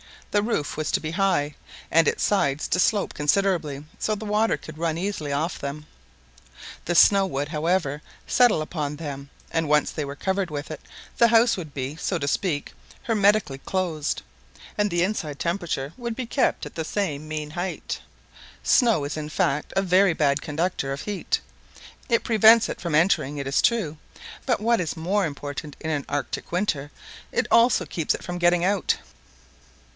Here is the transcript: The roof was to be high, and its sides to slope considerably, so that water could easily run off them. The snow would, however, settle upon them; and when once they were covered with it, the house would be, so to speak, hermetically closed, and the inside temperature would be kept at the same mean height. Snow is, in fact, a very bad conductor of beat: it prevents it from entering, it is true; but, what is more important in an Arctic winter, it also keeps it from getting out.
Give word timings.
The 0.31 0.41
roof 0.41 0.77
was 0.77 0.91
to 0.91 0.99
be 0.99 1.11
high, 1.11 1.55
and 1.91 2.07
its 2.07 2.23
sides 2.23 2.67
to 2.69 2.79
slope 2.79 3.13
considerably, 3.13 3.85
so 3.99 4.15
that 4.15 4.25
water 4.25 4.57
could 4.57 4.79
easily 4.97 5.29
run 5.31 5.39
off 5.39 5.59
them. 5.59 5.85
The 6.85 6.95
snow 6.95 7.27
would, 7.27 7.49
however, 7.49 8.01
settle 8.25 8.63
upon 8.63 8.95
them; 8.95 9.29
and 9.51 9.67
when 9.67 9.81
once 9.81 9.91
they 9.91 10.05
were 10.05 10.15
covered 10.15 10.49
with 10.49 10.71
it, 10.71 10.79
the 11.17 11.27
house 11.27 11.55
would 11.57 11.73
be, 11.73 11.97
so 11.97 12.17
to 12.17 12.27
speak, 12.29 12.71
hermetically 13.03 13.59
closed, 13.59 14.23
and 14.75 14.89
the 14.89 15.03
inside 15.03 15.37
temperature 15.37 15.93
would 15.97 16.15
be 16.15 16.25
kept 16.25 16.65
at 16.65 16.73
the 16.75 16.85
same 16.85 17.27
mean 17.27 17.51
height. 17.51 17.99
Snow 18.63 19.03
is, 19.03 19.17
in 19.17 19.29
fact, 19.29 19.73
a 19.75 19.83
very 19.83 20.13
bad 20.13 20.41
conductor 20.41 20.93
of 20.93 21.05
beat: 21.05 21.41
it 22.09 22.23
prevents 22.23 22.69
it 22.69 22.81
from 22.81 22.95
entering, 22.95 23.37
it 23.37 23.47
is 23.47 23.61
true; 23.61 23.97
but, 24.45 24.61
what 24.61 24.79
is 24.81 24.97
more 24.97 25.25
important 25.27 25.75
in 25.81 25.91
an 25.91 26.05
Arctic 26.09 26.51
winter, 26.51 26.89
it 27.33 27.45
also 27.51 27.85
keeps 27.85 28.15
it 28.15 28.23
from 28.23 28.39
getting 28.39 28.63
out. 28.65 28.95